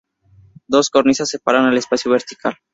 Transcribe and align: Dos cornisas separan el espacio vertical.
Dos 0.67 0.89
cornisas 0.89 1.29
separan 1.29 1.67
el 1.69 1.77
espacio 1.77 2.09
vertical. 2.09 2.57